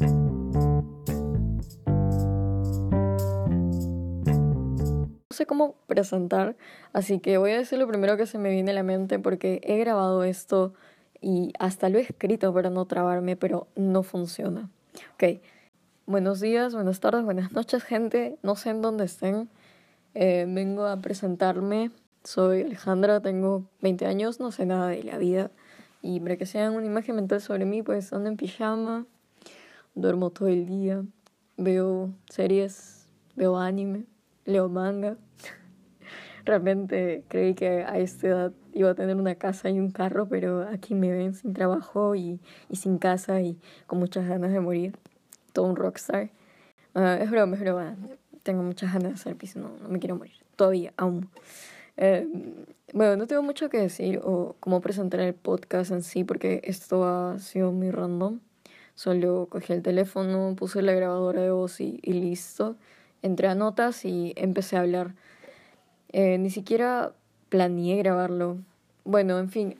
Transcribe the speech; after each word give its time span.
No 0.00 0.06
sé 5.30 5.46
cómo 5.46 5.74
presentar, 5.86 6.56
así 6.92 7.18
que 7.20 7.38
voy 7.38 7.52
a 7.52 7.58
decir 7.58 7.78
lo 7.78 7.86
primero 7.86 8.16
que 8.16 8.26
se 8.26 8.38
me 8.38 8.50
viene 8.50 8.70
a 8.70 8.74
la 8.74 8.82
mente 8.82 9.18
porque 9.18 9.60
he 9.62 9.78
grabado 9.78 10.24
esto 10.24 10.74
y 11.20 11.52
hasta 11.58 11.88
lo 11.88 11.98
he 11.98 12.02
escrito 12.02 12.52
para 12.54 12.70
no 12.70 12.86
trabarme, 12.86 13.36
pero 13.36 13.68
no 13.76 14.02
funciona. 14.02 14.70
Ok, 15.14 15.40
buenos 16.06 16.40
días, 16.40 16.74
buenas 16.74 17.00
tardes, 17.00 17.24
buenas 17.24 17.52
noches, 17.52 17.82
gente. 17.82 18.38
No 18.42 18.56
sé 18.56 18.70
en 18.70 18.82
dónde 18.82 19.04
estén. 19.04 19.50
Eh, 20.14 20.46
vengo 20.48 20.86
a 20.86 20.96
presentarme. 20.96 21.90
Soy 22.24 22.62
Alejandra, 22.62 23.20
tengo 23.20 23.64
20 23.80 24.06
años, 24.06 24.40
no 24.40 24.50
sé 24.50 24.66
nada 24.66 24.88
de 24.88 25.02
la 25.02 25.18
vida. 25.18 25.50
Y 26.02 26.20
para 26.20 26.36
que 26.36 26.46
se 26.46 26.58
hagan 26.58 26.74
una 26.74 26.86
imagen 26.86 27.16
mental 27.16 27.40
sobre 27.40 27.66
mí, 27.66 27.82
pues 27.82 28.12
ando 28.12 28.28
en 28.28 28.36
pijama, 28.36 29.06
duermo 29.94 30.30
todo 30.30 30.48
el 30.48 30.66
día, 30.66 31.04
veo 31.56 32.10
series, 32.28 33.08
veo 33.36 33.56
anime, 33.56 34.04
leo 34.44 34.68
manga. 34.68 35.16
Realmente 36.44 37.24
creí 37.28 37.54
que 37.54 37.84
a 37.84 37.98
esta 37.98 38.26
edad 38.28 38.52
iba 38.72 38.90
a 38.90 38.94
tener 38.94 39.16
una 39.16 39.34
casa 39.34 39.68
y 39.70 39.78
un 39.78 39.90
carro, 39.90 40.28
pero 40.28 40.62
aquí 40.68 40.94
me 40.94 41.10
ven 41.10 41.34
sin 41.34 41.52
trabajo 41.52 42.14
y, 42.14 42.40
y 42.68 42.76
sin 42.76 42.98
casa 42.98 43.40
y 43.42 43.58
con 43.86 43.98
muchas 43.98 44.26
ganas 44.28 44.52
de 44.52 44.60
morir. 44.60 44.96
Todo 45.52 45.66
un 45.66 45.76
rockstar. 45.76 46.30
Uh, 46.94 47.22
es 47.22 47.30
broma, 47.30 47.56
es 47.56 47.60
broma. 47.60 47.96
Tengo 48.42 48.62
muchas 48.62 48.92
ganas 48.92 49.08
de 49.10 49.14
hacer 49.14 49.36
pis, 49.36 49.56
no, 49.56 49.70
no 49.82 49.88
me 49.88 49.98
quiero 49.98 50.16
morir. 50.16 50.34
Todavía, 50.56 50.92
aún. 50.96 51.28
Eh, 51.96 52.26
bueno, 52.92 53.16
no 53.16 53.26
tengo 53.26 53.42
mucho 53.42 53.68
que 53.68 53.78
decir 53.78 54.20
o 54.24 54.56
cómo 54.58 54.80
presentar 54.80 55.20
el 55.20 55.34
podcast 55.34 55.90
en 55.90 56.02
sí, 56.02 56.24
porque 56.24 56.60
esto 56.64 57.04
ha 57.04 57.38
sido 57.38 57.72
muy 57.72 57.90
random. 57.90 58.40
Solo 59.00 59.46
cogí 59.48 59.72
el 59.72 59.80
teléfono, 59.80 60.54
puse 60.54 60.82
la 60.82 60.92
grabadora 60.92 61.40
de 61.40 61.50
voz 61.50 61.80
y, 61.80 61.96
listo. 62.02 62.76
Entré 63.22 63.48
a 63.48 63.54
notas 63.54 64.04
y 64.04 64.34
empecé 64.36 64.76
a 64.76 64.80
hablar. 64.80 65.14
Eh, 66.10 66.36
ni 66.36 66.50
siquiera 66.50 67.14
planeé 67.48 67.96
grabarlo. 67.96 68.58
Bueno, 69.04 69.38
en 69.38 69.48
fin, 69.48 69.74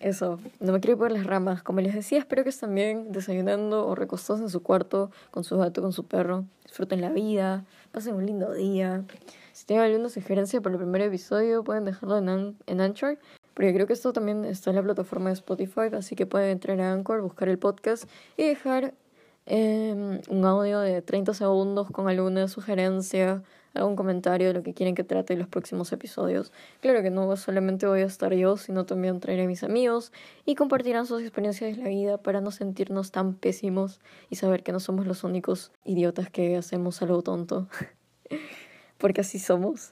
eso. 0.00 0.40
No 0.58 0.72
me 0.72 0.80
quiero 0.80 0.98
por 0.98 1.12
las 1.12 1.24
ramas. 1.24 1.62
Como 1.62 1.80
les 1.80 1.94
decía, 1.94 2.18
espero 2.18 2.42
que 2.42 2.48
estén 2.48 2.74
bien 2.74 3.12
desayunando 3.12 3.86
o 3.86 3.94
recostados 3.94 4.40
en 4.40 4.50
su 4.50 4.64
cuarto 4.64 5.12
con 5.30 5.44
su 5.44 5.56
gato, 5.56 5.80
con 5.80 5.92
su 5.92 6.04
perro. 6.04 6.44
Disfruten 6.64 7.02
la 7.02 7.10
vida, 7.10 7.64
pasen 7.92 8.16
un 8.16 8.26
lindo 8.26 8.52
día. 8.52 9.04
Si 9.52 9.64
tienen 9.64 9.84
alguna 9.84 10.08
sugerencia 10.08 10.60
para 10.60 10.74
el 10.74 10.80
primer 10.80 11.02
episodio, 11.02 11.62
pueden 11.62 11.84
dejarlo 11.84 12.18
en, 12.18 12.56
en 12.66 12.80
Anchor. 12.80 13.16
Porque 13.54 13.72
creo 13.72 13.86
que 13.86 13.92
esto 13.92 14.12
también 14.12 14.44
está 14.44 14.70
en 14.70 14.76
la 14.76 14.82
plataforma 14.82 15.30
de 15.30 15.34
Spotify, 15.34 15.88
así 15.96 16.16
que 16.16 16.26
pueden 16.26 16.50
entrar 16.50 16.80
a 16.80 16.92
Anchor, 16.92 17.22
buscar 17.22 17.48
el 17.48 17.58
podcast 17.58 18.08
y 18.36 18.44
dejar 18.44 18.94
eh, 19.46 20.20
un 20.28 20.44
audio 20.44 20.80
de 20.80 21.02
30 21.02 21.34
segundos 21.34 21.90
con 21.90 22.08
alguna 22.08 22.48
sugerencia, 22.48 23.42
algún 23.74 23.96
comentario 23.96 24.48
de 24.48 24.54
lo 24.54 24.62
que 24.62 24.74
quieren 24.74 24.94
que 24.94 25.04
trate 25.04 25.34
en 25.34 25.40
los 25.40 25.48
próximos 25.48 25.92
episodios. 25.92 26.52
Claro 26.80 27.02
que 27.02 27.10
no 27.10 27.36
solamente 27.36 27.86
voy 27.86 28.00
a 28.00 28.06
estar 28.06 28.32
yo, 28.34 28.56
sino 28.56 28.86
también 28.86 29.20
traeré 29.20 29.44
a 29.44 29.46
mis 29.46 29.62
amigos 29.62 30.12
y 30.44 30.54
compartirán 30.54 31.06
sus 31.06 31.20
experiencias 31.22 31.76
de 31.76 31.82
la 31.82 31.88
vida 31.88 32.18
para 32.18 32.40
no 32.40 32.50
sentirnos 32.50 33.10
tan 33.10 33.34
pésimos 33.34 34.00
y 34.30 34.36
saber 34.36 34.62
que 34.62 34.72
no 34.72 34.80
somos 34.80 35.06
los 35.06 35.24
únicos 35.24 35.72
idiotas 35.84 36.30
que 36.30 36.56
hacemos 36.56 37.02
algo 37.02 37.22
tonto. 37.22 37.68
porque 38.98 39.20
así 39.20 39.38
somos. 39.38 39.90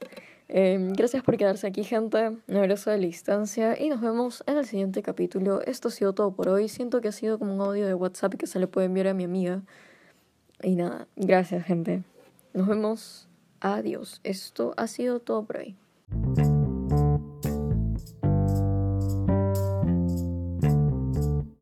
Eh, 0.54 0.78
gracias 0.92 1.22
por 1.22 1.38
quedarse 1.38 1.66
aquí, 1.66 1.82
gente. 1.82 2.28
Un 2.46 2.56
abrazo 2.56 2.90
de 2.90 2.98
la 2.98 3.06
distancia 3.06 3.80
y 3.80 3.88
nos 3.88 4.02
vemos 4.02 4.44
en 4.46 4.58
el 4.58 4.66
siguiente 4.66 5.02
capítulo. 5.02 5.62
Esto 5.62 5.88
ha 5.88 5.90
sido 5.90 6.12
todo 6.12 6.32
por 6.32 6.50
hoy. 6.50 6.68
Siento 6.68 7.00
que 7.00 7.08
ha 7.08 7.12
sido 7.12 7.38
como 7.38 7.54
un 7.54 7.60
audio 7.62 7.86
de 7.86 7.94
WhatsApp 7.94 8.34
que 8.34 8.46
se 8.46 8.58
le 8.58 8.66
puede 8.66 8.84
enviar 8.88 9.06
a 9.06 9.14
mi 9.14 9.24
amiga. 9.24 9.62
Y 10.62 10.74
nada, 10.74 11.08
gracias, 11.16 11.64
gente. 11.64 12.02
Nos 12.52 12.66
vemos. 12.66 13.28
Adiós. 13.60 14.20
Esto 14.24 14.74
ha 14.76 14.88
sido 14.88 15.20
todo 15.20 15.42
por 15.46 15.56
hoy. 15.56 15.74